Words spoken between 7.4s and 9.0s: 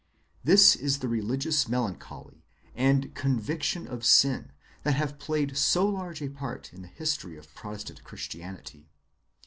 Protestant Christianity.